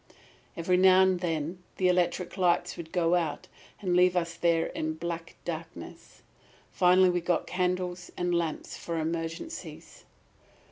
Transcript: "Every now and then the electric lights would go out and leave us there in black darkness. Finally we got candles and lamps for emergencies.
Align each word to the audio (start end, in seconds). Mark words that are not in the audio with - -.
"Every 0.57 0.77
now 0.77 1.03
and 1.03 1.19
then 1.19 1.61
the 1.77 1.87
electric 1.87 2.35
lights 2.35 2.75
would 2.75 2.91
go 2.91 3.13
out 3.13 3.47
and 3.79 3.95
leave 3.95 4.17
us 4.17 4.33
there 4.33 4.65
in 4.65 4.95
black 4.95 5.35
darkness. 5.45 6.23
Finally 6.71 7.11
we 7.11 7.21
got 7.21 7.45
candles 7.45 8.09
and 8.17 8.33
lamps 8.33 8.75
for 8.75 8.97
emergencies. 8.97 10.05